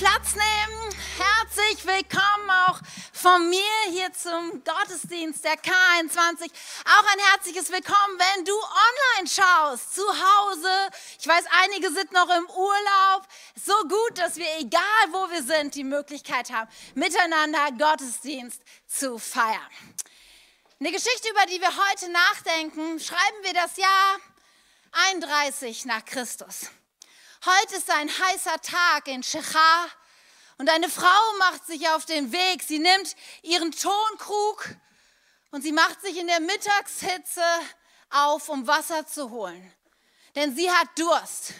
[0.00, 0.94] Platz nehmen.
[1.18, 2.80] Herzlich willkommen auch
[3.12, 6.50] von mir hier zum Gottesdienst der K21.
[6.86, 10.70] Auch ein herzliches Willkommen, wenn du online schaust, zu Hause.
[11.18, 13.28] Ich weiß, einige sind noch im Urlaub.
[13.62, 14.80] So gut, dass wir, egal
[15.10, 19.60] wo wir sind, die Möglichkeit haben, miteinander Gottesdienst zu feiern.
[20.78, 24.16] Eine Geschichte, über die wir heute nachdenken, schreiben wir das Jahr
[25.10, 26.70] 31 nach Christus.
[27.42, 29.88] Heute ist ein heißer Tag in Shechar
[30.60, 32.62] und eine Frau macht sich auf den Weg.
[32.62, 34.68] Sie nimmt ihren Tonkrug
[35.52, 37.42] und sie macht sich in der Mittagshitze
[38.10, 39.72] auf, um Wasser zu holen.
[40.34, 41.54] Denn sie hat Durst.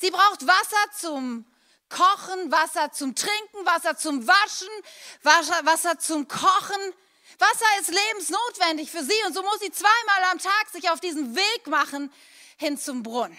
[0.00, 1.46] Sie braucht Wasser zum
[1.88, 4.68] Kochen, Wasser zum Trinken, Wasser zum Waschen,
[5.22, 6.94] Wasser, Wasser zum Kochen.
[7.38, 11.36] Wasser ist lebensnotwendig für sie und so muss sie zweimal am Tag sich auf diesen
[11.36, 12.12] Weg machen
[12.56, 13.38] hin zum Brunnen.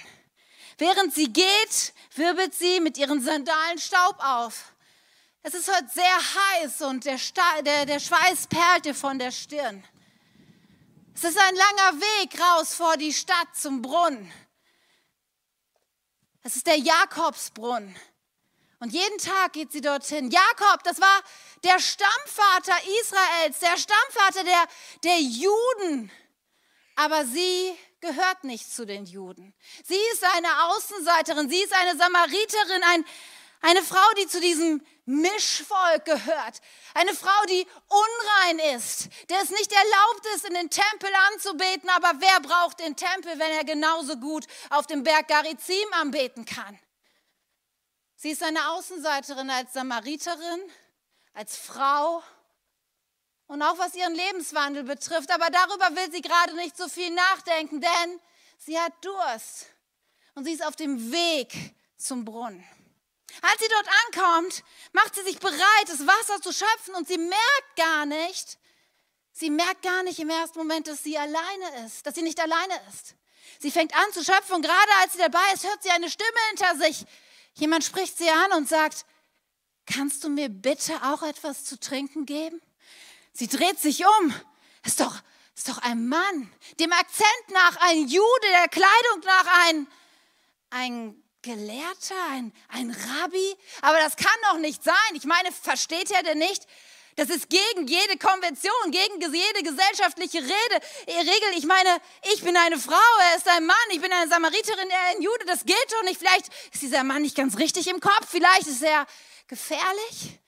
[0.78, 4.72] Während sie geht, wirbelt sie mit ihren Sandalen Staub auf.
[5.48, 7.17] Es ist heute sehr heiß und der,
[7.62, 9.81] der, der Schweiß perlte von der Stirn.
[11.16, 14.30] Es ist ein langer Weg raus vor die Stadt zum Brunnen.
[16.44, 17.95] Es ist der Jakobsbrunnen.
[18.80, 20.30] Und jeden Tag geht sie dorthin.
[20.31, 21.23] Jakob, das war
[21.64, 24.68] der Stammvater Israels, der Stammvater der,
[25.06, 26.12] der Juden.
[26.98, 29.53] Aber sie gehört nicht zu den Juden.
[29.86, 33.06] Sie ist eine Außenseiterin, sie ist eine Samariterin, ein,
[33.62, 36.61] eine Frau, die zu diesem Mischvolk gehört.
[36.94, 41.89] Eine Frau, die unrein ist, der es nicht erlaubt ist, in den Tempel anzubeten.
[41.89, 46.78] Aber wer braucht den Tempel, wenn er genauso gut auf dem Berg Garizim anbeten kann?
[48.17, 50.72] Sie ist eine Außenseiterin als Samariterin,
[51.33, 52.22] als Frau
[53.47, 55.31] und auch was ihren Lebenswandel betrifft.
[55.31, 58.19] Aber darüber will sie gerade nicht so viel nachdenken, denn
[58.58, 59.67] sie hat Durst
[60.35, 62.66] und sie ist auf dem Weg zum Brunnen.
[63.42, 67.75] Als sie dort ankommt, macht sie sich bereit, das Wasser zu schöpfen und sie merkt
[67.75, 68.57] gar nicht,
[69.31, 72.74] sie merkt gar nicht im ersten Moment, dass sie alleine ist, dass sie nicht alleine
[72.90, 73.16] ist.
[73.59, 76.40] Sie fängt an zu schöpfen und gerade als sie dabei ist, hört sie eine Stimme
[76.50, 77.06] hinter sich.
[77.53, 79.06] Jemand spricht sie an und sagt,
[79.85, 82.62] kannst du mir bitte auch etwas zu trinken geben?
[83.34, 84.34] Sie dreht sich um.
[84.84, 85.22] Ist doch,
[85.56, 86.52] ist doch ein Mann.
[86.79, 89.88] Dem Akzent nach ein Jude, der Kleidung nach ein,
[90.69, 93.56] ein Gelehrter, ein, ein Rabbi.
[93.81, 94.96] Aber das kann doch nicht sein.
[95.14, 96.68] Ich meine, versteht er denn nicht?
[97.18, 101.58] Das ist gegen jede Konvention, gegen jede gesellschaftliche Rede, Regel.
[101.58, 101.90] Ich meine,
[102.31, 102.94] ich bin eine Frau,
[103.31, 105.46] er ist ein Mann, ich bin eine Samariterin, er ein Jude.
[105.47, 106.20] Das geht doch nicht.
[106.20, 108.28] Vielleicht ist dieser Mann nicht ganz richtig im Kopf.
[108.30, 109.08] Vielleicht ist er
[109.47, 110.40] gefährlich.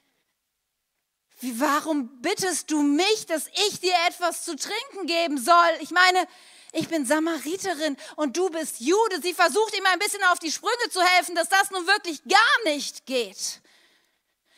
[1.40, 5.72] Wie, warum bittest du mich, dass ich dir etwas zu trinken geben soll?
[5.80, 6.28] Ich meine,
[6.72, 9.22] ich bin Samariterin und du bist Jude.
[9.22, 12.64] Sie versucht ihm ein bisschen auf die Sprünge zu helfen, dass das nun wirklich gar
[12.66, 13.62] nicht geht.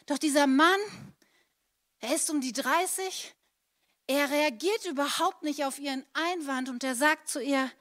[0.05, 0.79] Doch dieser Mann,
[1.99, 3.33] er ist um die 30,
[4.07, 7.71] er reagiert überhaupt nicht auf ihren Einwand und er sagt zu ihr,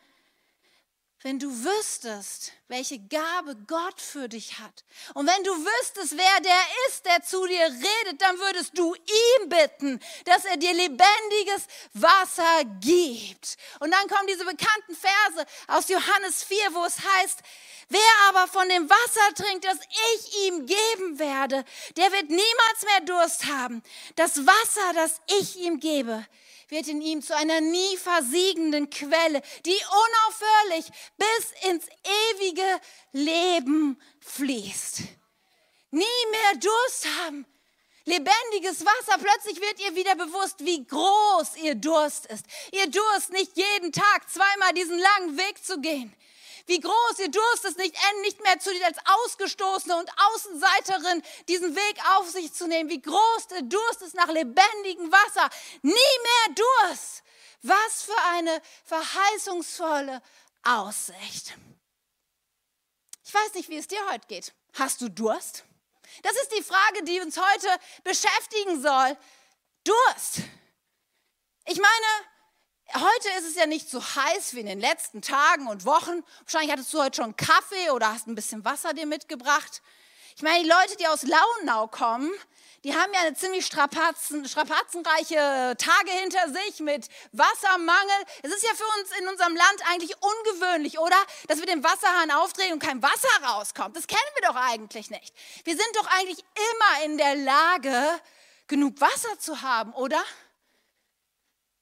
[1.23, 6.63] wenn du wüsstest, welche Gabe Gott für dich hat und wenn du wüsstest, wer der
[6.89, 12.65] ist, der zu dir redet, dann würdest du ihm bitten, dass er dir lebendiges Wasser
[12.81, 13.57] gibt.
[13.81, 17.41] Und dann kommen diese bekannten Verse aus Johannes 4, wo es heißt,
[17.89, 19.79] wer aber von dem Wasser trinkt, das
[20.15, 21.65] ich ihm geben werde,
[21.97, 23.83] der wird niemals mehr Durst haben.
[24.17, 26.25] Das Wasser, das ich ihm gebe,
[26.71, 31.87] wird in ihm zu einer nie versiegenden Quelle, die unaufhörlich bis ins
[32.33, 32.81] ewige
[33.13, 35.01] Leben fließt.
[35.91, 37.47] Nie mehr Durst haben.
[38.05, 39.19] Lebendiges Wasser.
[39.19, 42.47] Plötzlich wird ihr wieder bewusst, wie groß ihr Durst ist.
[42.73, 46.15] Ihr Durst, nicht jeden Tag zweimal diesen langen Weg zu gehen
[46.67, 51.75] wie groß ihr Durst ist, nicht, nicht mehr zu dir als Ausgestoßene und Außenseiterin diesen
[51.75, 52.91] Weg auf sich zu nehmen.
[52.91, 55.49] Wie groß der Durst ist nach lebendigem Wasser.
[55.83, 57.23] Nie mehr Durst.
[57.63, 60.23] Was für eine verheißungsvolle
[60.63, 61.55] Aussicht.
[63.25, 64.53] Ich weiß nicht, wie es dir heute geht.
[64.75, 65.65] Hast du Durst?
[66.23, 67.69] Das ist die Frage, die uns heute
[68.03, 69.17] beschäftigen soll.
[69.85, 70.41] Durst.
[71.67, 72.07] Ich meine,
[72.93, 76.25] Heute ist es ja nicht so heiß wie in den letzten Tagen und Wochen.
[76.41, 79.81] Wahrscheinlich hattest du heute schon Kaffee oder hast ein bisschen Wasser dir mitgebracht.
[80.35, 82.33] Ich meine, die Leute, die aus Launau kommen,
[82.83, 88.25] die haben ja eine ziemlich strapazen, strapazenreiche Tage hinter sich mit Wassermangel.
[88.43, 91.19] Es ist ja für uns in unserem Land eigentlich ungewöhnlich, oder?
[91.47, 93.97] Dass wir den Wasserhahn aufdrehen und kein Wasser rauskommt.
[93.97, 95.33] Das kennen wir doch eigentlich nicht.
[95.63, 98.21] Wir sind doch eigentlich immer in der Lage,
[98.67, 100.25] genug Wasser zu haben, oder?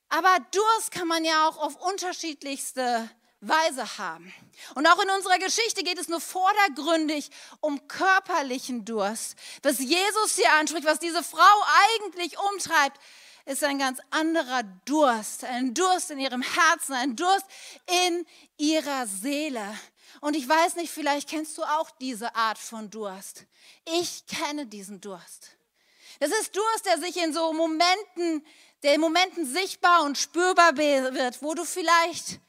[0.08, 3.08] Aber Durst kann man ja auch auf unterschiedlichste
[3.40, 4.32] Weise haben.
[4.75, 9.37] Und auch in unserer Geschichte geht es nur vordergründig um körperlichen Durst.
[9.62, 11.64] Was Jesus hier anspricht, was diese Frau
[11.94, 12.99] eigentlich umtreibt,
[13.44, 15.44] ist ein ganz anderer Durst.
[15.44, 17.46] Ein Durst in ihrem Herzen, ein Durst
[18.06, 18.26] in
[18.56, 19.78] ihrer Seele.
[20.20, 23.44] Und ich weiß nicht, vielleicht kennst du auch diese Art von Durst.
[24.00, 25.50] Ich kenne diesen Durst.
[26.20, 28.44] Das ist Durst, der sich in so Momenten,
[28.82, 32.40] der in Momenten sichtbar und spürbar wird, wo du vielleicht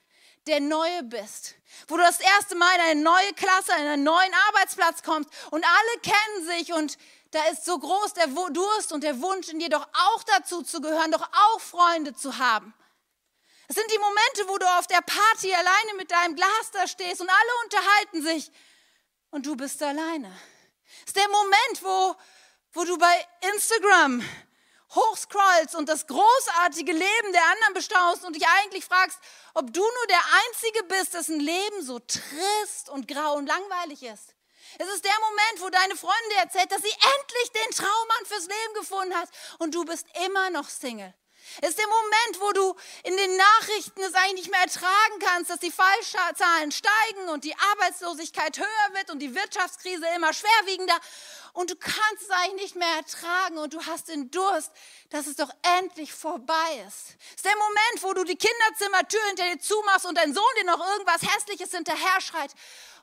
[0.48, 1.56] der Neue bist,
[1.88, 5.64] wo du das erste Mal in eine neue Klasse, in einen neuen Arbeitsplatz kommst und
[5.64, 6.98] alle kennen sich und
[7.32, 10.82] da ist so groß der Durst und der Wunsch in dir doch auch dazu zu
[10.82, 12.74] gehören, doch auch Freunde zu haben.
[13.68, 17.22] Es sind die Momente, wo du auf der Party alleine mit deinem Glas da stehst
[17.22, 18.52] und alle unterhalten sich
[19.30, 20.36] und du bist alleine.
[21.02, 22.16] Es ist der Moment, wo,
[22.74, 24.24] wo du bei Instagram
[24.96, 29.20] hochscrollst und das großartige Leben der anderen bestaunst und dich eigentlich fragst,
[29.54, 34.36] ob du nur der Einzige bist, dessen Leben so trist und grau und langweilig ist.
[34.78, 38.48] Es ist der Moment, wo deine Freundin dir erzählt, dass sie endlich den Traummann fürs
[38.48, 41.14] Leben gefunden hat und du bist immer noch Single.
[41.62, 45.50] Es ist der Moment, wo du in den Nachrichten es eigentlich nicht mehr ertragen kannst,
[45.50, 51.00] dass die Fallzahlen steigen und die Arbeitslosigkeit höher wird und die Wirtschaftskrise immer schwerwiegender
[51.54, 54.72] und du kannst es eigentlich nicht mehr ertragen und du hast den Durst,
[55.10, 55.50] dass es doch
[55.80, 57.16] endlich vorbei ist.
[57.30, 60.66] Es ist der Moment, wo du die Kinderzimmertür hinter dir zumachst und dein Sohn dir
[60.66, 62.54] noch irgendwas Hässliches hinterher schreit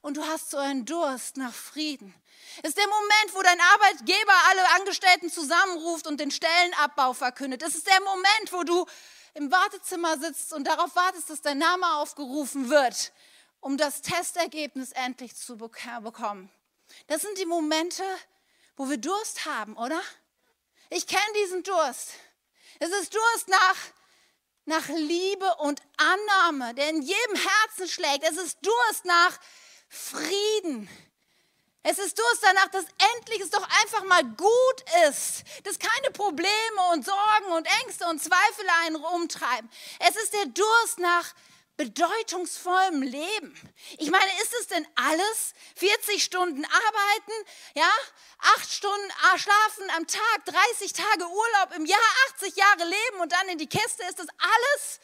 [0.02, 2.14] und du hast so einen Durst nach Frieden.
[2.62, 7.62] Es ist der Moment, wo dein Arbeitgeber alle Angestellten zusammenruft und den Stellenabbau verkündet.
[7.62, 8.86] Es ist der Moment, wo du
[9.34, 13.12] im Wartezimmer sitzt und darauf wartest, dass dein Name aufgerufen wird,
[13.60, 16.50] um das Testergebnis endlich zu bekommen.
[17.08, 18.02] Das sind die Momente,
[18.76, 20.00] wo wir Durst haben, oder?
[20.90, 22.10] Ich kenne diesen Durst.
[22.78, 23.76] Es ist Durst nach,
[24.66, 28.22] nach Liebe und Annahme, der in jedem Herzen schlägt.
[28.22, 29.38] Es ist Durst nach
[29.88, 30.88] Frieden.
[31.82, 32.84] Es ist Durst danach, dass
[33.14, 38.20] endlich es doch einfach mal gut ist, dass keine Probleme und Sorgen und Ängste und
[38.20, 39.70] Zweifel einen rumtreiben.
[40.00, 41.32] Es ist der Durst nach
[41.76, 43.74] bedeutungsvollem Leben.
[43.98, 45.54] Ich meine, ist es denn alles?
[45.76, 47.32] 40 Stunden arbeiten,
[47.74, 47.90] ja,
[48.56, 52.00] 8 Stunden schlafen am Tag, 30 Tage Urlaub im Jahr,
[52.34, 54.02] 80 Jahre leben und dann in die Kiste.
[54.04, 55.00] Ist das alles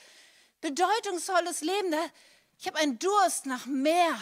[0.61, 1.95] bedeutungsvolles Leben?
[2.59, 4.19] Ich habe einen Durst nach mehr.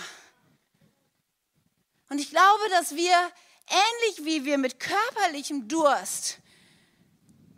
[2.08, 3.32] Und ich glaube, dass wir
[3.68, 6.38] ähnlich wie wir mit körperlichem Durst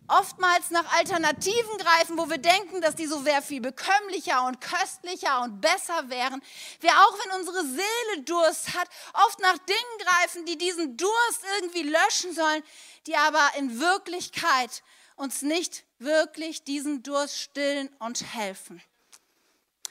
[0.08, 5.42] oftmals nach Alternativen greifen, wo wir denken, dass die so sehr viel bekömmlicher und köstlicher
[5.42, 6.42] und besser wären.
[6.80, 8.88] Wir auch, wenn unsere Seele Durst hat,
[9.26, 12.62] oft nach Dingen greifen, die diesen Durst irgendwie löschen sollen,
[13.06, 14.82] die aber in Wirklichkeit
[15.16, 18.82] uns nicht wirklich diesen Durst stillen und helfen.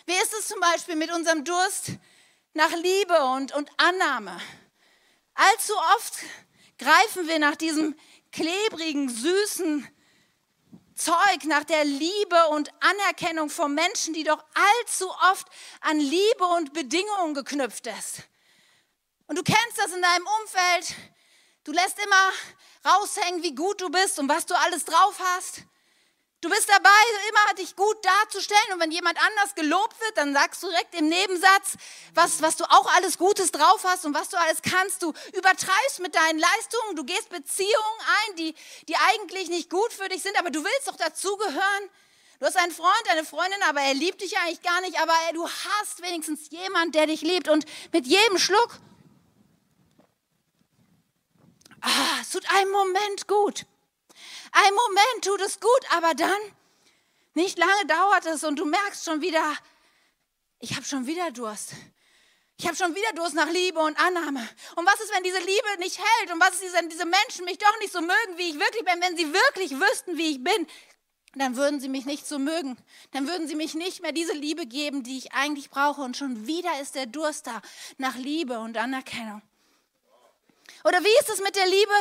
[0.05, 1.91] Wie ist es zum Beispiel mit unserem Durst
[2.53, 4.39] nach Liebe und, und Annahme.
[5.33, 6.15] Allzu oft
[6.77, 7.95] greifen wir nach diesem
[8.31, 9.87] klebrigen, süßen
[11.03, 15.47] Zeug, nach der Liebe und Anerkennung von Menschen, die doch allzu oft
[15.79, 18.23] an Liebe und Bedingungen geknüpft ist.
[19.25, 20.95] Und du kennst das in deinem Umfeld.
[21.63, 22.31] Du lässt immer
[22.85, 25.63] raushängen, wie gut du bist und was du alles drauf hast.
[26.41, 26.89] Du bist dabei,
[27.29, 31.07] immer dich gut darzustellen und wenn jemand anders gelobt wird, dann sagst du direkt im
[31.07, 31.75] Nebensatz,
[32.15, 35.03] was, was du auch alles Gutes drauf hast und was du alles kannst.
[35.03, 38.55] Du übertreibst mit deinen Leistungen, du gehst Beziehungen ein, die,
[38.89, 41.89] die eigentlich nicht gut für dich sind, aber du willst doch dazugehören.
[42.39, 45.47] Du hast einen Freund, eine Freundin, aber er liebt dich eigentlich gar nicht, aber du
[45.47, 48.79] hast wenigstens jemand, der dich liebt und mit jedem Schluck,
[51.81, 53.67] ah, es tut einen Moment gut.
[54.51, 56.39] Ein Moment tut es gut, aber dann,
[57.33, 59.43] nicht lange dauert es und du merkst schon wieder,
[60.59, 61.73] ich habe schon wieder Durst.
[62.57, 64.47] Ich habe schon wieder Durst nach Liebe und Annahme.
[64.75, 66.31] Und was ist, wenn diese Liebe nicht hält?
[66.31, 69.01] Und was ist, wenn diese Menschen mich doch nicht so mögen, wie ich wirklich bin?
[69.01, 70.67] Wenn sie wirklich wüssten, wie ich bin,
[71.33, 72.77] dann würden sie mich nicht so mögen.
[73.13, 76.01] Dann würden sie mich nicht mehr diese Liebe geben, die ich eigentlich brauche.
[76.01, 77.63] Und schon wieder ist der Durst da
[77.97, 79.41] nach Liebe und Anerkennung.
[80.83, 81.93] Oder wie ist es mit der Liebe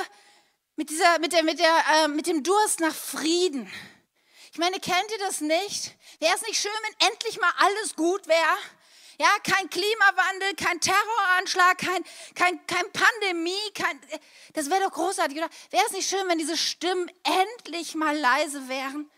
[0.80, 3.70] mit, dieser, mit, der, mit, der, äh, mit dem Durst nach Frieden.
[4.50, 5.94] Ich meine, kennt ihr das nicht?
[6.20, 8.56] Wäre es nicht schön, wenn endlich mal alles gut wäre?
[9.18, 12.02] Ja, kein Klimawandel, kein Terroranschlag, kein,
[12.34, 14.00] kein, kein Pandemie, kein,
[14.54, 15.50] das wäre doch großartig, oder?
[15.68, 19.10] Wäre es nicht schön, wenn diese Stimmen endlich mal leise wären?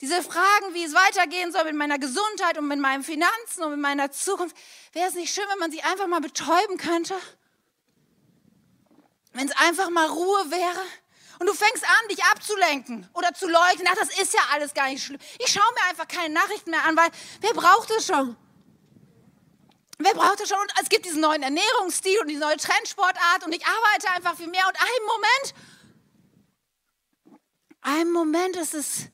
[0.00, 3.80] Diese Fragen, wie es weitergehen soll mit meiner Gesundheit und mit meinen Finanzen und mit
[3.80, 4.56] meiner Zukunft,
[4.92, 7.16] wäre es nicht schön, wenn man sie einfach mal betäuben könnte?
[9.36, 10.82] Wenn es einfach mal Ruhe wäre
[11.38, 14.88] und du fängst an, dich abzulenken oder zu leugnen, ach, das ist ja alles gar
[14.88, 15.20] nicht schlimm.
[15.38, 17.10] Ich schaue mir einfach keine Nachrichten mehr an, weil
[17.42, 18.34] wer braucht das schon?
[19.98, 20.58] Wer braucht das schon?
[20.58, 24.46] Und es gibt diesen neuen Ernährungsstil und die neue Trendsportart und ich arbeite einfach viel
[24.46, 24.66] mehr.
[24.66, 25.54] Und einen Moment,
[27.82, 29.08] einen Moment ist es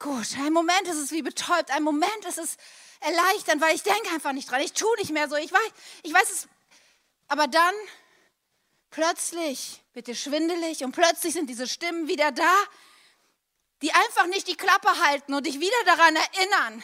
[0.00, 2.56] gut, einen Moment ist es wie betäubt, einen Moment ist es
[2.98, 4.62] erleichternd, weil ich denke einfach nicht dran.
[4.62, 5.36] Ich tue nicht mehr so.
[5.36, 5.70] Ich weiß,
[6.02, 6.48] ich weiß es.
[7.28, 7.74] Aber dann
[8.90, 12.54] plötzlich wird dir schwindelig und plötzlich sind diese Stimmen wieder da,
[13.82, 16.82] die einfach nicht die Klappe halten und dich wieder daran erinnern,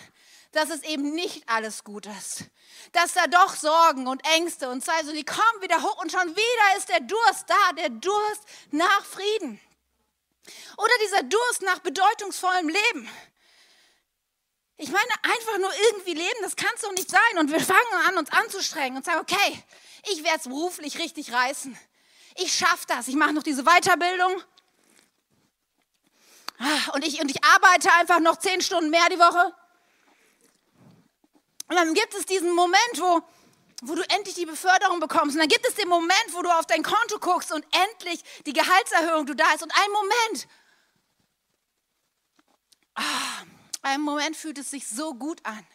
[0.52, 2.44] dass es eben nicht alles gut ist.
[2.92, 6.76] Dass da doch Sorgen und Ängste und Zweifel, die kommen wieder hoch und schon wieder
[6.78, 9.60] ist der Durst da, der Durst nach Frieden.
[10.78, 13.10] Oder dieser Durst nach bedeutungsvollem Leben.
[14.78, 17.38] Ich meine, einfach nur irgendwie leben, das kann es doch nicht sein.
[17.38, 19.62] Und wir fangen an, uns anzustrengen und sagen, okay,
[20.10, 21.76] ich werde es beruflich richtig reißen.
[22.36, 23.08] Ich schaffe das.
[23.08, 24.42] Ich mache noch diese Weiterbildung.
[26.58, 29.54] Ah, und ich, und ich arbeite einfach noch zehn Stunden mehr die Woche.
[31.68, 33.22] Und dann gibt es diesen Moment, wo,
[33.82, 35.34] wo du endlich die Beförderung bekommst.
[35.34, 38.52] Und dann gibt es den Moment, wo du auf dein Konto guckst und endlich die
[38.52, 39.62] Gehaltserhöhung du da ist.
[39.62, 40.48] Und ein Moment,
[42.94, 43.44] ah,
[43.82, 45.66] ein Moment fühlt es sich so gut an.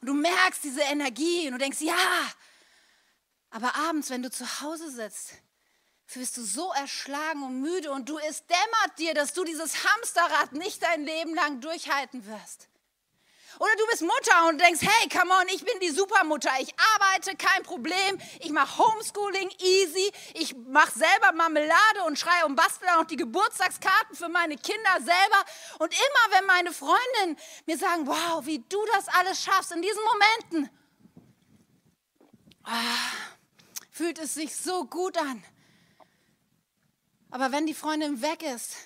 [0.00, 1.94] Und du merkst diese Energie und du denkst, ja.
[3.50, 5.34] Aber abends, wenn du zu Hause sitzt,
[6.16, 10.52] wirst du so erschlagen und müde und du es dämmert dir, dass du dieses Hamsterrad
[10.52, 12.68] nicht dein Leben lang durchhalten wirst.
[13.58, 16.50] Oder du bist Mutter und denkst, hey, come on, ich bin die Supermutter.
[16.58, 18.18] Ich arbeite, kein Problem.
[18.40, 20.10] Ich mache Homeschooling, easy.
[20.34, 25.44] Ich mache selber Marmelade und schreie und bastel auch die Geburtstagskarten für meine Kinder selber.
[25.78, 30.02] Und immer, wenn meine Freundinnen mir sagen, wow, wie du das alles schaffst in diesen
[30.02, 30.70] Momenten,
[32.64, 32.70] ah,
[33.92, 35.44] fühlt es sich so gut an.
[37.34, 38.76] Aber wenn die Freundin weg ist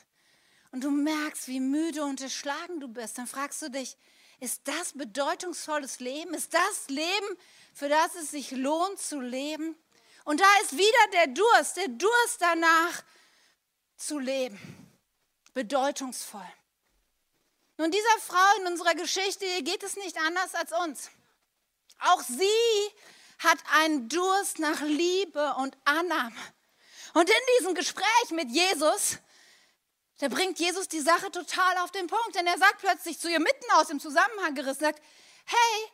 [0.72, 3.94] und du merkst, wie müde und erschlagen du bist, dann fragst du dich,
[4.40, 6.32] ist das bedeutungsvolles Leben?
[6.32, 7.26] Ist das Leben,
[7.74, 9.76] für das es sich lohnt zu leben?
[10.24, 13.02] Und da ist wieder der Durst, der Durst danach
[13.98, 14.58] zu leben.
[15.52, 16.50] Bedeutungsvoll.
[17.76, 21.10] Nun, dieser Frau in unserer Geschichte geht es nicht anders als uns.
[21.98, 22.94] Auch sie
[23.40, 26.40] hat einen Durst nach Liebe und Annahme.
[27.18, 29.18] Und in diesem Gespräch mit Jesus
[30.18, 33.38] da bringt Jesus die Sache total auf den Punkt, denn er sagt plötzlich zu ihr
[33.38, 35.00] mitten aus dem Zusammenhang gerissen, sagt,
[35.46, 35.88] hey,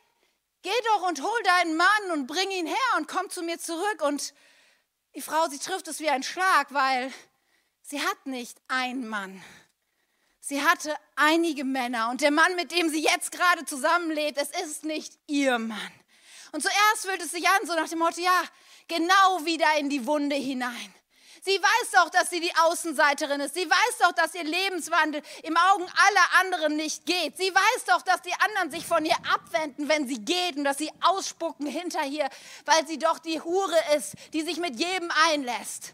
[0.63, 4.01] geh doch und hol deinen Mann und bring ihn her und komm zu mir zurück.
[4.01, 4.33] Und
[5.13, 7.13] die Frau, sie trifft es wie ein Schlag, weil
[7.83, 9.43] sie hat nicht einen Mann.
[10.39, 14.85] Sie hatte einige Männer und der Mann, mit dem sie jetzt gerade zusammenlebt, es ist
[14.85, 15.91] nicht ihr Mann.
[16.51, 18.43] Und zuerst fühlt es sich an, so nach dem Motto, ja,
[18.87, 20.95] genau wieder in die Wunde hinein.
[21.45, 23.53] Sie weiß doch, dass sie die Außenseiterin ist.
[23.53, 27.37] Sie weiß doch, dass ihr Lebenswandel im Augen aller anderen nicht geht.
[27.37, 30.79] Sie weiß doch, dass die anderen sich von ihr abwenden, wenn sie geht und dass
[30.79, 32.27] sie ausspucken hinter ihr,
[32.65, 35.93] weil sie doch die Hure ist, die sich mit jedem einlässt.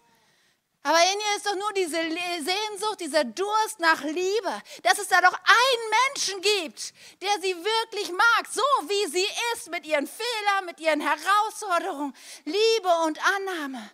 [0.83, 5.19] Aber in ihr ist doch nur diese Sehnsucht, dieser Durst nach Liebe, dass es da
[5.19, 10.65] doch einen Menschen gibt, der sie wirklich mag, so wie sie ist, mit ihren Fehlern,
[10.65, 12.15] mit ihren Herausforderungen,
[12.45, 13.91] Liebe und Annahme.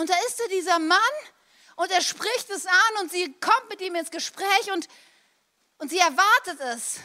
[0.00, 0.98] Und da ist da dieser Mann
[1.76, 4.88] und er spricht es an und sie kommt mit ihm ins Gespräch und,
[5.76, 7.00] und sie erwartet es,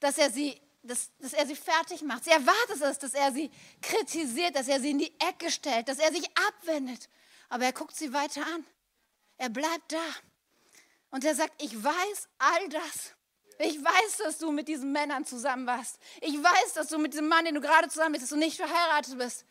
[0.00, 2.24] dass er, sie, dass, dass er sie fertig macht.
[2.24, 3.48] Sie erwartet es, dass er sie
[3.80, 7.08] kritisiert, dass er sie in die Ecke stellt, dass er sich abwendet.
[7.48, 8.66] Aber er guckt sie weiter an.
[9.36, 10.04] Er bleibt da.
[11.10, 13.14] Und er sagt, ich weiß all das.
[13.60, 16.00] Ich weiß, dass du mit diesen Männern zusammen warst.
[16.22, 18.56] Ich weiß, dass du mit diesem Mann, den du gerade zusammen bist, dass du nicht
[18.56, 19.44] verheiratet bist.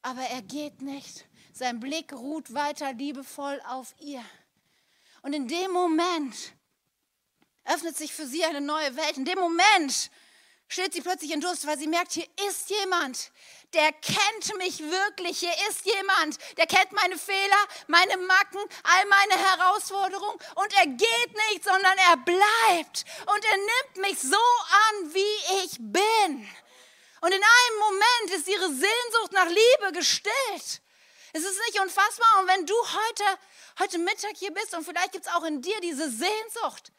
[0.00, 1.26] Aber er geht nicht.
[1.60, 4.24] Sein Blick ruht weiter liebevoll auf ihr.
[5.20, 6.34] Und in dem Moment
[7.66, 9.18] öffnet sich für sie eine neue Welt.
[9.18, 10.10] In dem Moment
[10.68, 13.30] steht sie plötzlich in Durst, weil sie merkt, hier ist jemand,
[13.74, 15.40] der kennt mich wirklich.
[15.40, 20.38] Hier ist jemand, der kennt meine Fehler, meine Macken, all meine Herausforderungen.
[20.54, 23.04] Und er geht nicht, sondern er bleibt.
[23.26, 26.48] Und er nimmt mich so an, wie ich bin.
[27.20, 30.80] Und in einem Moment ist ihre Sehnsucht nach Liebe gestillt.
[31.32, 32.40] Es ist nicht unfassbar.
[32.40, 33.24] Und wenn du heute,
[33.78, 36.92] heute Mittag hier bist und vielleicht gibt es auch in dir diese Sehnsucht,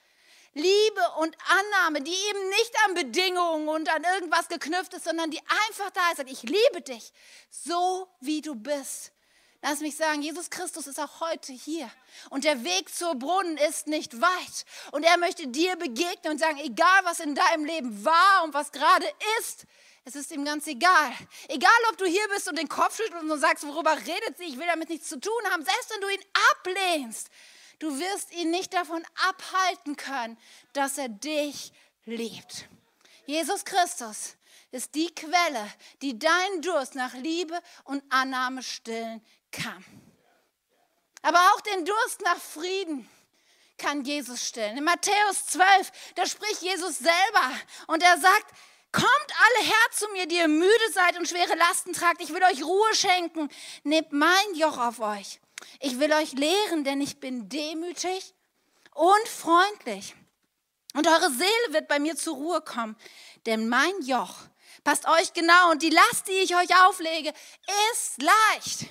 [0.54, 5.40] Liebe und Annahme, die eben nicht an Bedingungen und an irgendwas geknüpft ist, sondern die
[5.68, 6.20] einfach da ist.
[6.20, 7.14] Und ich liebe dich,
[7.50, 9.14] so wie du bist.
[9.64, 11.90] Lass mich sagen, Jesus Christus ist auch heute hier.
[12.32, 14.66] Und der Weg zur Brunnen ist nicht weit.
[14.92, 18.72] Und er möchte dir begegnen und sagen, egal was in deinem Leben war und was
[18.72, 19.06] gerade
[19.40, 19.66] ist,
[20.04, 21.14] es ist ihm ganz egal.
[21.48, 24.58] Egal, ob du hier bist und den Kopf schüttelst und sagst, worüber redet sie, ich
[24.58, 25.64] will damit nichts zu tun haben.
[25.64, 27.30] Selbst wenn du ihn ablehnst,
[27.80, 30.38] du wirst ihn nicht davon abhalten können,
[30.74, 31.72] dass er dich
[32.06, 32.68] liebt.
[33.26, 34.36] Jesus Christus
[34.72, 39.86] ist die Quelle, die deinen Durst nach Liebe und Annahme stillen kann.
[41.22, 43.08] Aber auch den Durst nach Frieden
[43.78, 44.78] kann Jesus stillen.
[44.78, 47.52] In Matthäus 12, da spricht Jesus selber
[47.88, 48.56] und er sagt,
[48.92, 52.22] Kommt alle her zu mir, die ihr müde seid und schwere Lasten tragt.
[52.22, 53.50] Ich will euch Ruhe schenken.
[53.84, 55.40] Nehmt mein Joch auf euch.
[55.80, 58.34] Ich will euch lehren, denn ich bin demütig
[58.94, 60.16] und freundlich.
[60.94, 62.98] Und eure Seele wird bei mir zur Ruhe kommen.
[63.46, 64.36] Denn mein Joch
[64.84, 67.34] passt euch genau und die Last, die ich euch auflege,
[67.94, 68.90] ist leicht.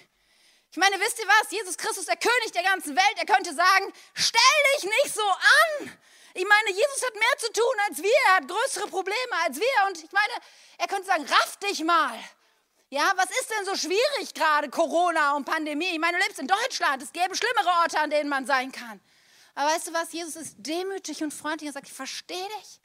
[0.71, 1.50] Ich meine, wisst ihr was?
[1.50, 4.40] Jesus Christus, der König der ganzen Welt, er könnte sagen, stell
[4.76, 5.99] dich nicht so an.
[6.35, 9.87] Ich meine, Jesus hat mehr zu tun als wir, er hat größere Probleme als wir.
[9.89, 10.33] Und ich meine,
[10.79, 12.19] er könnte sagen, raff dich mal.
[12.91, 15.91] Ja, was ist denn so schwierig gerade, Corona und Pandemie?
[15.93, 19.01] Ich meine, du lebst in Deutschland, es gäbe schlimmere Orte, an denen man sein kann.
[19.55, 22.81] Aber weißt du was, Jesus ist demütig und freundlich und sagt, ich verstehe dich.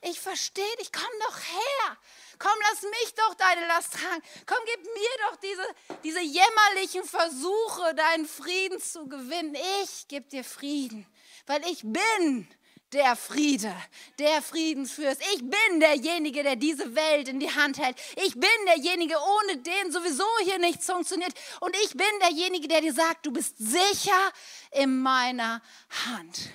[0.00, 1.96] Ich verstehe dich, komm doch her.
[2.38, 4.22] Komm, lass mich doch deine Last tragen.
[4.46, 5.66] Komm, gib mir doch diese,
[6.04, 9.56] diese jämmerlichen Versuche, deinen Frieden zu gewinnen.
[9.82, 11.06] Ich gebe dir Frieden,
[11.46, 12.48] weil ich bin
[12.92, 13.74] der Friede,
[14.18, 15.20] der Friedensfürst.
[15.34, 17.96] Ich bin derjenige, der diese Welt in die Hand hält.
[18.16, 21.32] Ich bin derjenige, ohne den sowieso hier nichts funktioniert.
[21.60, 24.32] Und ich bin derjenige, der dir sagt, du bist sicher
[24.72, 25.62] in meiner
[26.06, 26.50] Hand.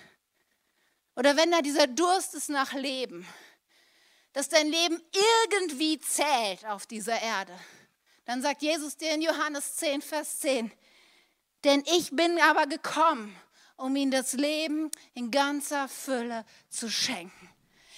[1.15, 3.27] Oder wenn da dieser Durst ist nach Leben,
[4.33, 4.99] dass dein Leben
[5.47, 7.53] irgendwie zählt auf dieser Erde,
[8.25, 10.71] dann sagt Jesus dir in Johannes 10, Vers 10,
[11.63, 13.35] denn ich bin aber gekommen,
[13.77, 17.49] um ihnen das Leben in ganzer Fülle zu schenken.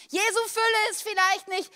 [0.09, 1.71] Jesu Fülle ist vielleicht nicht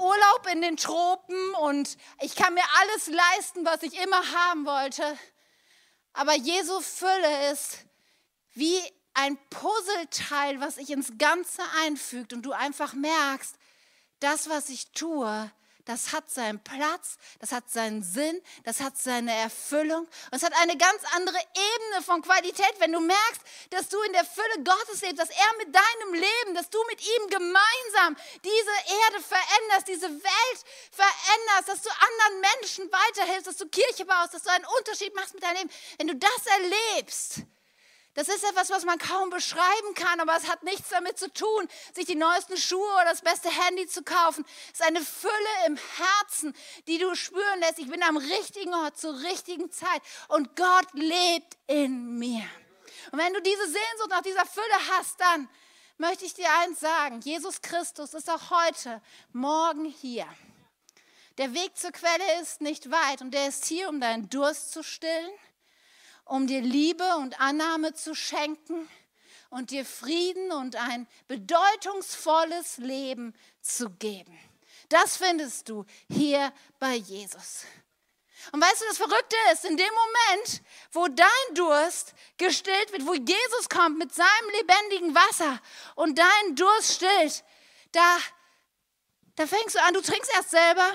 [0.00, 5.18] Urlaub in den Tropen und ich kann mir alles leisten, was ich immer haben wollte.
[6.12, 7.84] Aber Jesu Fülle ist
[8.54, 8.80] wie
[9.14, 13.56] ein Puzzleteil, was sich ins Ganze einfügt und du einfach merkst,
[14.20, 15.50] das, was ich tue,
[15.88, 20.02] das hat seinen Platz, das hat seinen Sinn, das hat seine Erfüllung.
[20.02, 24.12] Und es hat eine ganz andere Ebene von Qualität, wenn du merkst, dass du in
[24.12, 28.76] der Fülle Gottes lebst, dass er mit deinem Leben, dass du mit ihm gemeinsam diese
[29.06, 34.42] Erde veränderst, diese Welt veränderst, dass du anderen Menschen weiterhilfst, dass du Kirche baust, dass
[34.42, 35.70] du einen Unterschied machst mit deinem Leben.
[35.96, 37.44] Wenn du das erlebst,
[38.18, 41.68] das ist etwas, was man kaum beschreiben kann, aber es hat nichts damit zu tun,
[41.94, 44.44] sich die neuesten Schuhe oder das beste Handy zu kaufen.
[44.72, 45.32] Es ist eine Fülle
[45.68, 46.52] im Herzen,
[46.88, 47.78] die du spüren lässt.
[47.78, 52.42] Ich bin am richtigen Ort zur richtigen Zeit und Gott lebt in mir.
[53.12, 55.48] Und wenn du diese Sehnsucht nach dieser Fülle hast, dann
[55.96, 57.20] möchte ich dir eins sagen.
[57.20, 59.00] Jesus Christus ist auch heute,
[59.32, 60.26] morgen hier.
[61.36, 64.82] Der Weg zur Quelle ist nicht weit und der ist hier, um deinen Durst zu
[64.82, 65.30] stillen
[66.28, 68.88] um dir Liebe und Annahme zu schenken
[69.50, 74.38] und dir Frieden und ein bedeutungsvolles Leben zu geben.
[74.90, 77.64] Das findest du hier bei Jesus.
[78.52, 80.62] Und weißt du, das Verrückte ist, in dem Moment,
[80.92, 85.60] wo dein Durst gestillt wird, wo Jesus kommt mit seinem lebendigen Wasser
[85.96, 87.42] und deinen Durst stillt,
[87.92, 88.18] da,
[89.34, 90.92] da fängst du an, du trinkst erst selber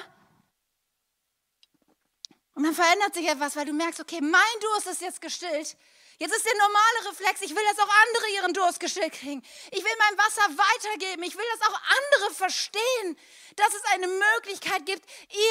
[2.56, 5.76] und dann verändert sich etwas, weil du merkst, okay, mein Durst ist jetzt gestillt.
[6.20, 9.42] Jetzt ist der normale Reflex, ich will, dass auch andere ihren Durst gestillt kriegen.
[9.72, 11.24] Ich will mein Wasser weitergeben.
[11.24, 13.18] Ich will, dass auch andere verstehen,
[13.56, 15.04] dass es eine Möglichkeit gibt,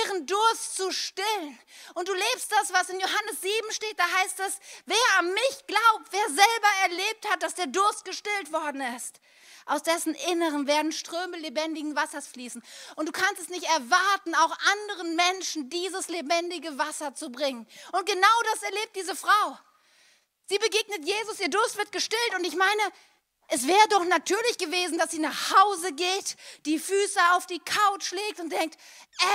[0.04, 1.58] ihren Durst zu stillen.
[1.94, 3.98] Und du lebst das, was in Johannes 7 steht.
[3.98, 8.52] Da heißt es, wer an mich glaubt, wer selber erlebt hat, dass der Durst gestillt
[8.52, 9.20] worden ist.
[9.66, 12.62] Aus dessen Inneren werden Ströme lebendigen Wassers fließen.
[12.96, 17.66] Und du kannst es nicht erwarten, auch anderen Menschen dieses lebendige Wasser zu bringen.
[17.92, 19.58] Und genau das erlebt diese Frau.
[20.46, 22.34] Sie begegnet Jesus, ihr Durst wird gestillt.
[22.36, 22.82] Und ich meine,
[23.52, 28.12] es wäre doch natürlich gewesen, dass sie nach Hause geht, die Füße auf die Couch
[28.12, 28.78] legt und denkt,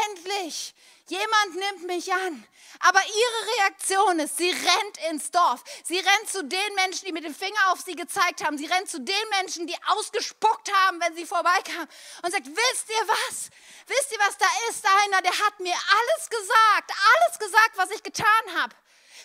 [0.10, 0.74] endlich,
[1.10, 2.46] Jemand nimmt mich an.
[2.80, 5.64] Aber ihre Reaktion ist, sie rennt ins Dorf.
[5.84, 8.58] Sie rennt zu den Menschen, die mit dem Finger auf sie gezeigt haben.
[8.58, 11.88] Sie rennt zu den Menschen, die ausgespuckt haben, wenn sie vorbeikamen.
[12.24, 13.50] Und sagt, wisst ihr was?
[13.88, 14.38] Wisst ihr was?
[14.38, 16.92] Da ist einer, der hat mir alles gesagt.
[17.16, 18.76] Alles gesagt, was ich getan habe.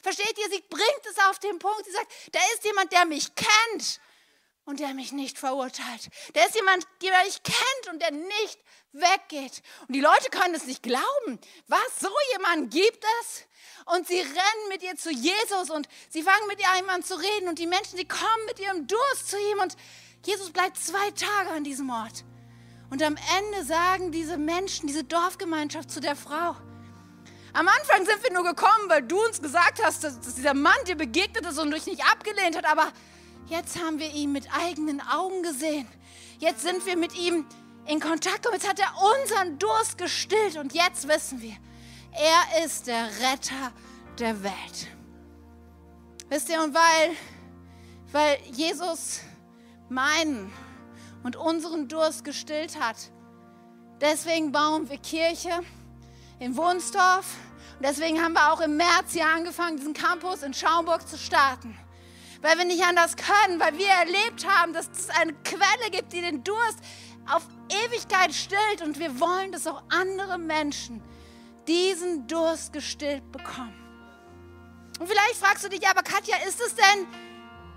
[0.05, 0.50] Versteht ihr?
[0.50, 1.85] Sie bringt es auf den Punkt.
[1.85, 4.00] Sie sagt, da ist jemand, der mich kennt
[4.64, 6.09] und der mich nicht verurteilt.
[6.35, 8.59] Da ist jemand, der mich kennt und der nicht
[8.92, 9.62] weggeht.
[9.87, 11.40] Und die Leute können es nicht glauben.
[11.66, 12.01] Was?
[12.01, 13.44] So jemanden gibt es?
[13.87, 17.48] Und sie rennen mit ihr zu Jesus und sie fangen mit ihr an zu reden
[17.48, 19.77] und die Menschen, die kommen mit ihrem Durst zu ihm und
[20.25, 22.25] Jesus bleibt zwei Tage an diesem Ort.
[22.90, 26.55] Und am Ende sagen diese Menschen, diese Dorfgemeinschaft zu der Frau,
[27.55, 30.77] am Anfang sind wir nur gekommen, weil du uns gesagt hast, dass, dass dieser Mann
[30.87, 32.92] dir begegnet ist und dich nicht abgelehnt hat, aber
[33.53, 35.87] jetzt haben wir ihn mit eigenen Augen gesehen.
[36.38, 37.47] Jetzt sind wir mit ihm
[37.87, 38.55] in Kontakt kommen.
[38.55, 41.57] Jetzt hat er unseren Durst gestillt und jetzt wissen wir,
[42.12, 43.73] er ist der Retter
[44.19, 44.88] der Welt.
[46.31, 47.11] Wisst ihr, und weil,
[48.11, 49.21] weil Jesus
[49.91, 50.51] meinen
[51.23, 52.97] und unseren Durst gestillt hat,
[54.01, 55.61] deswegen bauen wir Kirche
[56.38, 57.37] in Wunsdorf
[57.79, 61.77] und deswegen haben wir auch im März hier angefangen, diesen Campus in Schaumburg zu starten.
[62.42, 66.20] Weil wir nicht anders können, weil wir erlebt haben, dass es eine Quelle gibt, die
[66.20, 66.78] den Durst
[67.31, 67.42] auf
[67.87, 68.83] Ewigkeit stillt.
[68.83, 71.02] Und wir wollen, dass auch andere Menschen
[71.68, 73.74] diesen Durst gestillt bekommen.
[74.98, 77.07] Und vielleicht fragst du dich, aber Katja, ist es denn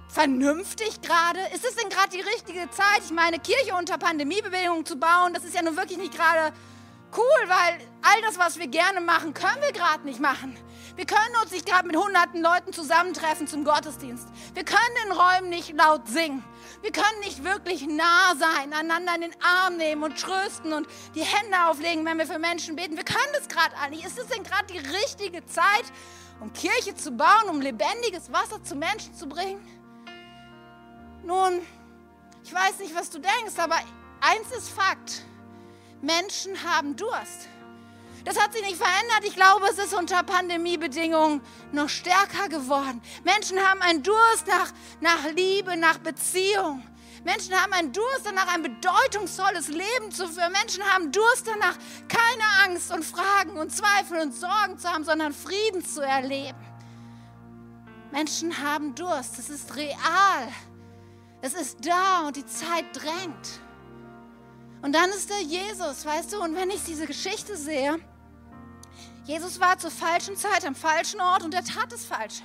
[0.09, 1.39] vernünftig gerade?
[1.53, 3.01] Ist es denn gerade die richtige Zeit?
[3.03, 6.53] Ich meine, Kirche unter Pandemiebedingungen zu bauen, das ist ja nun wirklich nicht gerade
[7.15, 10.57] cool, weil all das, was wir gerne machen, können wir gerade nicht machen.
[10.95, 14.27] Wir können uns nicht gerade mit hunderten Leuten zusammentreffen zum Gottesdienst.
[14.53, 16.41] Wir können in Räumen nicht laut singen.
[16.81, 21.23] Wir können nicht wirklich nah sein, einander in den Arm nehmen und trösten und die
[21.23, 22.95] Hände auflegen, wenn wir für Menschen beten.
[22.95, 24.05] Wir können das gerade nicht.
[24.05, 25.85] Ist es denn gerade die richtige Zeit,
[26.39, 29.59] um Kirche zu bauen, um lebendiges Wasser zu Menschen zu bringen?
[31.23, 31.61] Nun,
[32.43, 33.75] ich weiß nicht, was du denkst, aber
[34.21, 35.23] eins ist Fakt.
[36.01, 37.49] Menschen haben Durst.
[38.25, 39.21] Das hat sich nicht verändert.
[39.23, 42.99] Ich glaube, es ist unter Pandemiebedingungen noch stärker geworden.
[43.23, 46.83] Menschen haben einen Durst nach, nach Liebe, nach Beziehung.
[47.23, 50.51] Menschen haben einen Durst danach, ein bedeutungsvolles Leben zu führen.
[50.51, 55.31] Menschen haben Durst danach, keine Angst und Fragen und Zweifel und Sorgen zu haben, sondern
[55.31, 56.57] Frieden zu erleben.
[58.11, 59.37] Menschen haben Durst.
[59.37, 60.47] Es ist real.
[61.41, 63.59] Es ist da und die Zeit drängt.
[64.81, 67.99] Und dann ist da Jesus, weißt du, und wenn ich diese Geschichte sehe,
[69.25, 72.43] Jesus war zur falschen Zeit am falschen Ort und er tat das Falsche.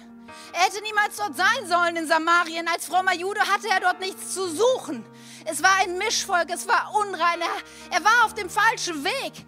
[0.55, 2.67] Er hätte niemals dort sein sollen in Samarien.
[2.69, 5.05] Als frommer Jude hatte er dort nichts zu suchen.
[5.45, 7.41] Es war ein Mischvolk, es war unrein.
[7.41, 9.45] Er, er war auf dem falschen Weg.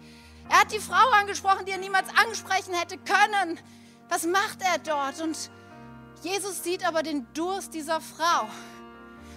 [0.49, 3.59] Er hat die Frau angesprochen, die er niemals ansprechen hätte können.
[4.09, 5.19] Was macht er dort?
[5.21, 5.49] Und
[6.21, 8.47] Jesus sieht aber den Durst dieser Frau.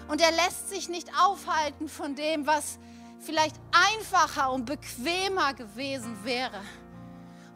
[0.08, 2.78] Und er lässt sich nicht aufhalten von dem, was
[3.20, 6.60] vielleicht einfacher und bequemer gewesen wäre.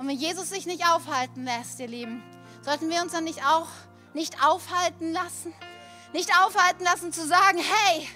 [0.00, 2.22] Und wenn Jesus sich nicht aufhalten lässt, ihr Lieben,
[2.62, 3.68] sollten wir uns dann nicht auch
[4.14, 5.52] nicht aufhalten lassen?
[6.14, 8.08] Nicht aufhalten lassen zu sagen, hey,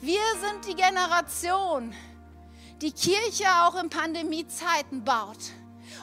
[0.00, 1.94] wir sind die Generation,
[2.82, 5.38] die Kirche auch in Pandemiezeiten baut.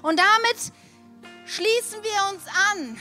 [0.01, 0.71] Und damit
[1.45, 2.97] schließen wir uns an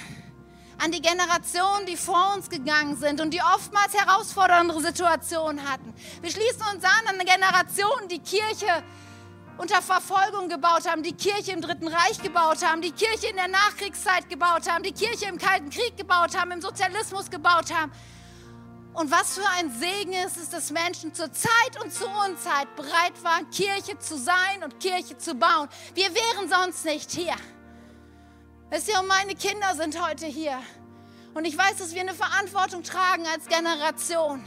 [0.78, 5.94] an die Generationen, die vor uns gegangen sind und die oftmals herausfordernde Situationen hatten.
[6.20, 8.82] Wir schließen uns an an Generationen, die Kirche
[9.58, 13.48] unter Verfolgung gebaut haben, die Kirche im Dritten Reich gebaut haben, die Kirche in der
[13.48, 17.92] Nachkriegszeit gebaut haben, die Kirche im Kalten Krieg gebaut haben, im Sozialismus gebaut haben.
[18.92, 23.22] Und was für ein Segen ist es, dass Menschen zur Zeit und zur Unzeit bereit
[23.22, 25.68] waren, Kirche zu sein und Kirche zu bauen.
[25.94, 27.34] Wir wären sonst nicht hier.
[28.70, 30.58] Wisst ihr, und meine Kinder sind heute hier.
[31.34, 34.42] Und ich weiß, dass wir eine Verantwortung tragen als Generation,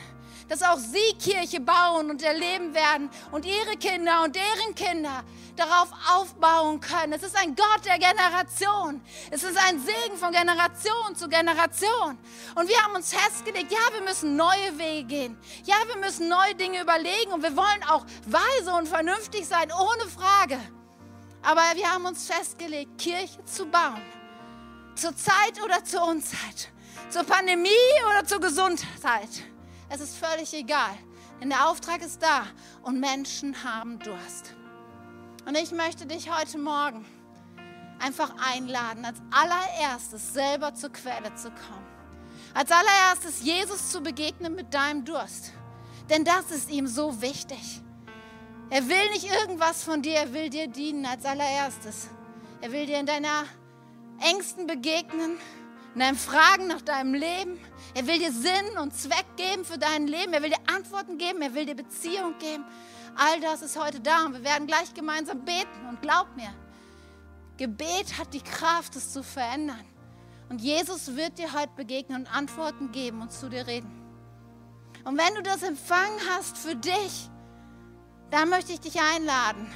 [0.49, 5.23] dass auch sie Kirche bauen und erleben werden und ihre Kinder und deren Kinder
[5.55, 7.13] darauf aufbauen können.
[7.13, 9.01] Es ist ein Gott der Generation.
[9.29, 12.17] Es ist ein Segen von Generation zu Generation.
[12.55, 15.38] Und wir haben uns festgelegt, ja, wir müssen neue Wege gehen.
[15.65, 20.09] Ja, wir müssen neue Dinge überlegen und wir wollen auch weise und vernünftig sein, ohne
[20.09, 20.59] Frage.
[21.41, 24.01] Aber wir haben uns festgelegt, Kirche zu bauen.
[24.95, 26.69] Zur Zeit oder zur Unzeit.
[27.09, 27.69] Zur Pandemie
[28.09, 29.29] oder zur Gesundheit.
[29.89, 30.97] Es ist völlig egal.
[31.41, 32.45] Denn der Auftrag ist da
[32.84, 34.56] und Menschen haben Durst.
[35.45, 37.06] Und ich möchte dich heute Morgen
[37.99, 41.88] einfach einladen, als allererstes selber zur Quelle zu kommen.
[42.54, 45.54] Als allererstes Jesus zu begegnen mit deinem Durst.
[46.10, 47.82] Denn das ist ihm so wichtig.
[48.69, 52.10] Er will nicht irgendwas von dir, er will dir dienen als allererstes.
[52.62, 53.45] Er will dir in deiner
[54.19, 55.38] Ängsten begegnen,
[55.99, 57.59] in deinen Fragen nach deinem Leben.
[57.93, 60.31] Er will dir Sinn und Zweck geben für dein Leben.
[60.31, 62.63] Er will dir Antworten geben, er will dir Beziehung geben.
[63.17, 65.89] All das ist heute da und wir werden gleich gemeinsam beten.
[65.89, 66.53] Und glaub mir,
[67.57, 69.83] Gebet hat die Kraft, es zu verändern.
[70.47, 73.91] Und Jesus wird dir heute begegnen und Antworten geben und zu dir reden.
[75.03, 77.29] Und wenn du das empfangen hast für dich,
[78.31, 79.69] dann möchte ich dich einladen.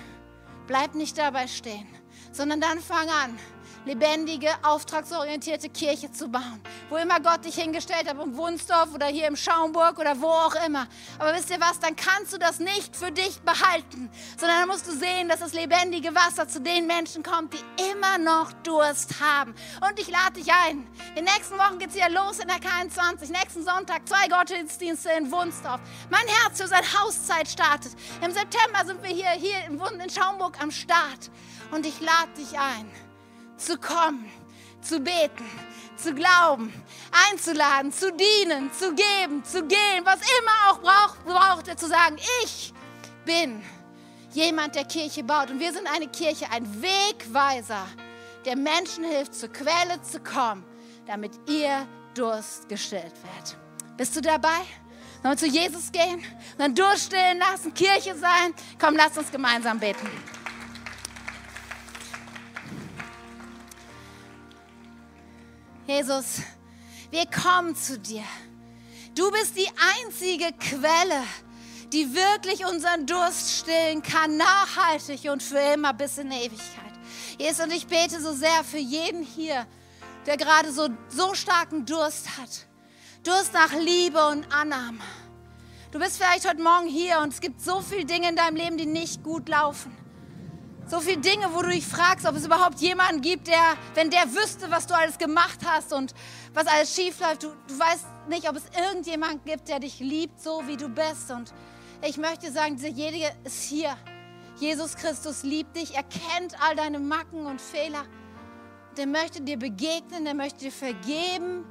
[0.67, 1.87] Bleib nicht dabei stehen,
[2.31, 3.37] sondern dann fang an,
[3.85, 6.61] lebendige, auftragsorientierte Kirche zu bauen.
[6.89, 10.55] Wo immer Gott dich hingestellt hat, im Wunsdorf oder hier im Schaumburg oder wo auch
[10.65, 10.87] immer.
[11.19, 14.87] Aber wisst ihr was, dann kannst du das nicht für dich behalten, sondern dann musst
[14.87, 19.53] du sehen, dass das lebendige Wasser zu den Menschen kommt, die immer noch Durst haben.
[19.87, 20.87] Und ich lade dich ein.
[21.09, 23.31] In den nächsten Wochen geht es wieder los in der K21.
[23.31, 25.81] Nächsten Sonntag zwei Gottesdienste in Wunsdorf.
[26.09, 27.93] Mein Herz für seine Hauszeit startet.
[28.23, 31.31] Im September sind wir hier, hier in Schaumburg am Start.
[31.71, 33.12] Und ich lade dich ein
[33.65, 34.29] zu kommen,
[34.81, 35.45] zu beten,
[35.95, 36.73] zu glauben,
[37.29, 42.17] einzuladen, zu dienen, zu geben, zu gehen, was immer auch braucht, braucht er zu sagen,
[42.43, 42.73] ich
[43.25, 43.63] bin
[44.33, 45.49] jemand, der Kirche baut.
[45.49, 47.85] Und wir sind eine Kirche, ein Wegweiser,
[48.45, 50.65] der Menschen hilft, zur Quelle zu kommen,
[51.05, 53.57] damit ihr Durst gestillt wird.
[53.97, 54.59] Bist du dabei?
[55.21, 56.23] Sollen wir zu Jesus gehen?
[56.57, 58.53] Dann durchstillen lassen, Kirche sein?
[58.79, 60.09] Komm, lass uns gemeinsam beten.
[65.95, 66.41] Jesus,
[67.11, 68.23] wir kommen zu dir.
[69.13, 69.69] Du bist die
[70.01, 71.21] einzige Quelle,
[71.91, 76.93] die wirklich unseren Durst stillen kann, nachhaltig und für immer bis in Ewigkeit.
[77.37, 79.67] Jesus, und ich bete so sehr für jeden hier,
[80.25, 82.65] der gerade so, so starken Durst hat.
[83.23, 85.03] Durst nach Liebe und Annahme.
[85.91, 88.77] Du bist vielleicht heute Morgen hier und es gibt so viele Dinge in deinem Leben,
[88.77, 89.95] die nicht gut laufen.
[90.85, 94.25] So viele Dinge, wo du dich fragst, ob es überhaupt jemanden gibt, der, wenn der
[94.33, 96.13] wüsste, was du alles gemacht hast und
[96.53, 100.41] was alles schief läuft, du, du weißt nicht, ob es irgendjemanden gibt, der dich liebt,
[100.41, 101.31] so wie du bist.
[101.31, 101.53] Und
[102.01, 103.95] ich möchte sagen, dieserjenige ist hier.
[104.57, 108.03] Jesus Christus liebt dich, er kennt all deine Macken und Fehler.
[108.97, 111.65] Der möchte dir begegnen, der möchte dir vergeben,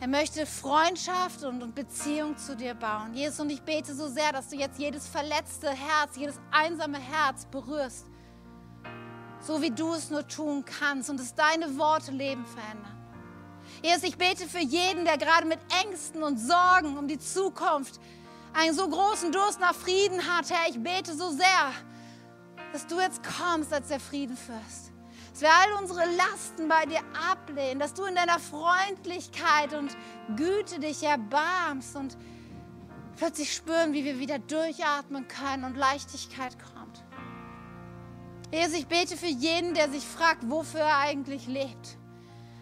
[0.00, 3.14] er möchte Freundschaft und, und Beziehung zu dir bauen.
[3.14, 7.46] Jesus, und ich bete so sehr, dass du jetzt jedes verletzte Herz, jedes einsame Herz
[7.46, 8.09] berührst
[9.40, 12.96] so wie du es nur tun kannst und dass deine Worte Leben verändern.
[13.82, 18.00] Jesus, ich bete für jeden, der gerade mit Ängsten und Sorgen um die Zukunft
[18.52, 21.72] einen so großen Durst nach Frieden hat, Herr, ich bete so sehr,
[22.72, 24.92] dass du jetzt kommst als der Friedenfürst.
[25.32, 27.00] Dass wir all unsere Lasten bei dir
[27.30, 29.96] ablehnen, dass du in deiner Freundlichkeit und
[30.36, 32.16] Güte dich erbarmst und
[33.16, 36.79] plötzlich spüren, wie wir wieder durchatmen können und Leichtigkeit kommt.
[38.52, 41.96] Jesus, ich bete für jeden, der sich fragt, wofür er eigentlich lebt.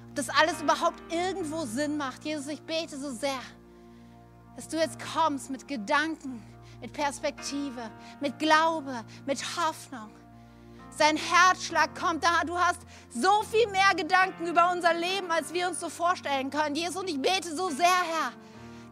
[0.08, 2.24] Ob das alles überhaupt irgendwo Sinn macht.
[2.24, 3.40] Jesus, ich bete so sehr,
[4.54, 6.42] dass du jetzt kommst mit Gedanken,
[6.82, 10.10] mit Perspektive, mit Glaube, mit Hoffnung.
[10.90, 12.42] Sein Herzschlag kommt da.
[12.44, 16.74] Du hast so viel mehr Gedanken über unser Leben, als wir uns so vorstellen können.
[16.74, 18.32] Jesus, und ich bete so sehr, Herr,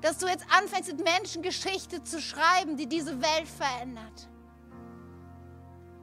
[0.01, 4.29] dass du jetzt anfängst, mit Menschen Geschichte zu schreiben, die diese Welt verändert.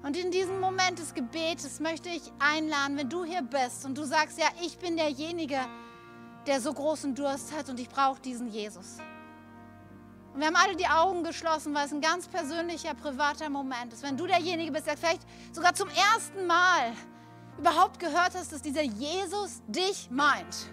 [0.04, 4.04] Und in diesem Moment des Gebetes möchte ich einladen, wenn du hier bist und du
[4.04, 5.60] sagst, ja, ich bin derjenige,
[6.46, 8.98] der so großen Durst hat und ich brauche diesen Jesus.
[10.34, 14.04] Und wir haben alle die Augen geschlossen, weil es ein ganz persönlicher, privater Moment ist.
[14.04, 15.22] Wenn du derjenige bist, der vielleicht
[15.54, 16.92] sogar zum ersten Mal
[17.58, 20.70] überhaupt gehört hast, dass dieser Jesus dich meint.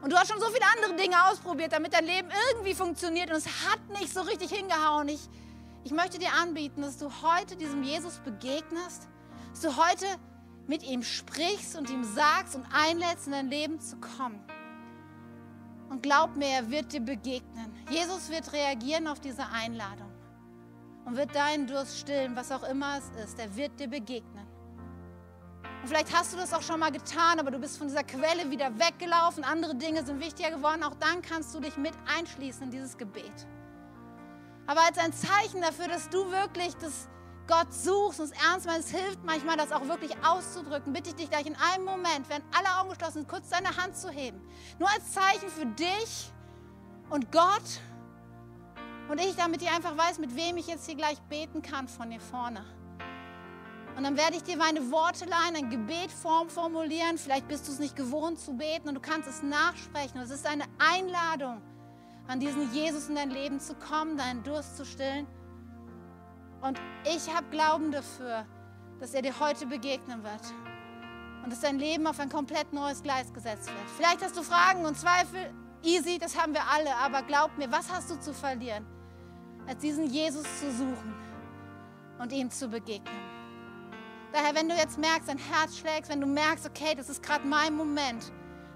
[0.00, 3.36] Und du hast schon so viele andere Dinge ausprobiert, damit dein Leben irgendwie funktioniert und
[3.36, 5.08] es hat nicht so richtig hingehauen.
[5.08, 5.28] Ich
[5.84, 9.08] ich möchte dir anbieten, dass du heute diesem Jesus begegnest,
[9.50, 10.06] dass du heute
[10.66, 14.40] mit ihm sprichst und ihm sagst und einlädst, in dein Leben zu kommen.
[15.88, 17.72] Und glaub mir, er wird dir begegnen.
[17.90, 20.12] Jesus wird reagieren auf diese Einladung
[21.06, 23.38] und wird deinen Durst stillen, was auch immer es ist.
[23.38, 24.46] Er wird dir begegnen.
[25.80, 28.50] Und vielleicht hast du das auch schon mal getan, aber du bist von dieser Quelle
[28.50, 29.44] wieder weggelaufen.
[29.44, 30.82] Andere Dinge sind wichtiger geworden.
[30.82, 33.46] Auch dann kannst du dich mit einschließen in dieses Gebet.
[34.68, 37.08] Aber als ein Zeichen dafür, dass du wirklich das
[37.46, 41.30] Gott suchst und es ernst meinst, hilft manchmal, das auch wirklich auszudrücken, bitte ich dich
[41.30, 44.38] gleich in einem Moment, während alle Augen geschlossen sind, kurz deine Hand zu heben.
[44.78, 46.30] Nur als Zeichen für dich
[47.08, 47.62] und Gott
[49.08, 52.10] und ich, damit ihr einfach weiß, mit wem ich jetzt hier gleich beten kann von
[52.10, 52.62] hier vorne.
[53.96, 57.16] Und dann werde ich dir meine Worte leihen, ein Gebet formulieren.
[57.16, 60.20] Vielleicht bist du es nicht gewohnt zu beten und du kannst es nachsprechen.
[60.20, 61.62] Es ist eine Einladung
[62.28, 65.26] an diesen Jesus in dein Leben zu kommen, deinen Durst zu stillen.
[66.60, 68.46] Und ich habe Glauben dafür,
[69.00, 70.42] dass er dir heute begegnen wird
[71.42, 73.90] und dass dein Leben auf ein komplett neues Gleis gesetzt wird.
[73.96, 77.90] Vielleicht hast du Fragen und Zweifel, easy, das haben wir alle, aber glaub mir, was
[77.90, 78.84] hast du zu verlieren,
[79.66, 81.14] als diesen Jesus zu suchen
[82.18, 83.38] und ihm zu begegnen?
[84.32, 87.46] Daher, wenn du jetzt merkst, dein Herz schlägt, wenn du merkst, okay, das ist gerade
[87.46, 88.30] mein Moment,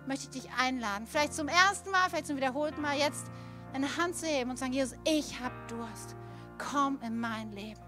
[0.06, 1.06] möchte ich dich einladen.
[1.06, 3.26] Vielleicht zum ersten Mal, vielleicht zum wiederholten Mal, jetzt
[3.72, 6.16] eine Hand zu heben und sagen, Jesus, ich habe Durst.
[6.58, 7.80] Komm in mein Leben.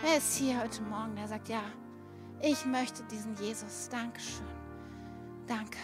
[0.00, 1.62] Wer ist hier heute Morgen, der sagt, ja,
[2.40, 3.88] Ich möchte diesen Jesus.
[3.90, 4.44] Dankeschön.
[5.46, 5.78] Danke.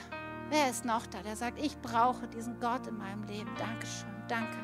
[0.51, 3.51] Wer ist noch da, der sagt, ich brauche diesen Gott in meinem Leben?
[3.57, 4.11] Dankeschön.
[4.29, 4.59] Danke.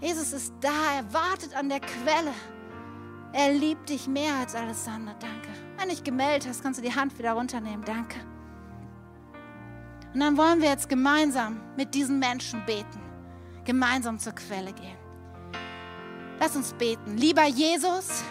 [0.00, 0.96] Jesus ist da.
[0.96, 2.32] Er wartet an der Quelle.
[3.32, 5.16] Er liebt dich mehr als alles andere.
[5.20, 5.50] Danke.
[5.76, 7.84] Wenn du dich gemeldet hast, kannst du die Hand wieder runternehmen.
[7.84, 8.16] Danke.
[10.14, 13.00] Und dann wollen wir jetzt gemeinsam mit diesen Menschen beten.
[13.64, 14.96] Gemeinsam zur Quelle gehen.
[16.40, 17.16] Lass uns beten.
[17.16, 18.22] Lieber Jesus,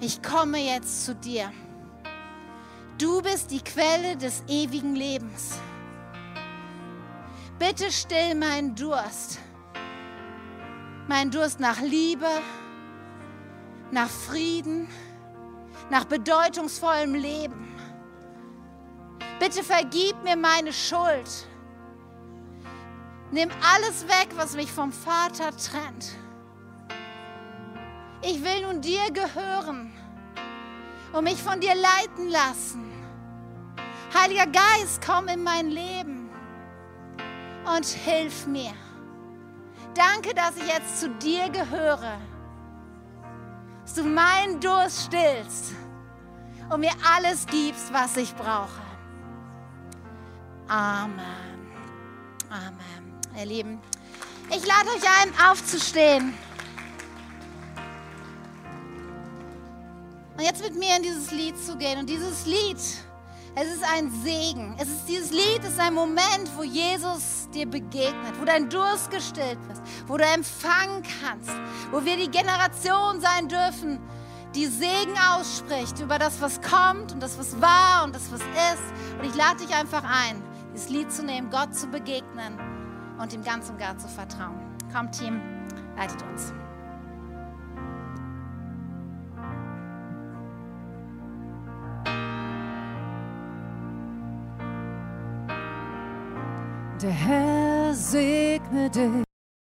[0.00, 1.52] ich komme jetzt zu dir.
[2.98, 5.58] Du bist die Quelle des ewigen Lebens.
[7.58, 9.38] Bitte still meinen Durst.
[11.08, 12.28] Mein Durst nach Liebe,
[13.90, 14.88] nach Frieden,
[15.90, 17.69] nach bedeutungsvollem Leben.
[19.40, 21.46] Bitte vergib mir meine Schuld.
[23.30, 26.14] Nimm alles weg, was mich vom Vater trennt.
[28.20, 29.94] Ich will nun dir gehören
[31.14, 32.92] und mich von dir leiten lassen.
[34.12, 36.28] Heiliger Geist, komm in mein Leben
[37.74, 38.74] und hilf mir.
[39.94, 42.18] Danke, dass ich jetzt zu dir gehöre,
[43.84, 45.72] dass du meinen Durst stillst
[46.68, 48.89] und mir alles gibst, was ich brauche.
[50.70, 51.18] Amen.
[52.48, 53.20] Amen.
[53.36, 53.80] Ihr Lieben,
[54.50, 56.32] ich lade euch ein, aufzustehen.
[60.36, 61.98] Und jetzt mit mir in dieses Lied zu gehen.
[61.98, 64.76] Und dieses Lied, es ist ein Segen.
[64.78, 69.58] Es ist dieses Lied ist ein Moment, wo Jesus dir begegnet, wo dein Durst gestillt
[69.66, 71.50] wird, wo du empfangen kannst,
[71.90, 73.98] wo wir die Generation sein dürfen,
[74.54, 79.18] die Segen ausspricht über das, was kommt und das, was war und das, was ist.
[79.18, 80.40] Und ich lade dich einfach ein,
[80.72, 82.58] dieses Lied zu nehmen, Gott zu begegnen
[83.18, 84.60] und ihm ganz und gar zu vertrauen.
[84.92, 85.40] Komm, Team,
[85.96, 86.52] leitet uns.
[97.02, 99.29] Der Herr segne dich